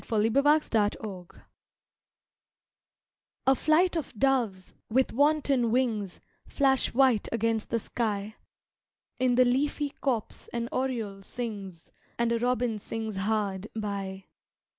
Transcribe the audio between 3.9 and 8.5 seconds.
of doves, with wanton wings, Flash white against the sky.